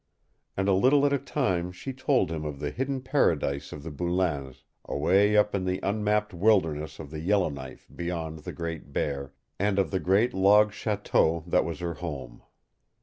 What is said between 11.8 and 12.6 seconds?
her home.